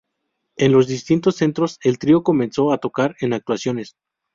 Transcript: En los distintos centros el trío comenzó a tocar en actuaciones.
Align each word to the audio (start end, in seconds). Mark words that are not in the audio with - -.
En 0.57 0.71
los 0.71 0.87
distintos 0.87 1.35
centros 1.35 1.77
el 1.83 1.99
trío 1.99 2.23
comenzó 2.23 2.71
a 2.71 2.79
tocar 2.79 3.15
en 3.19 3.33
actuaciones. 3.33 3.95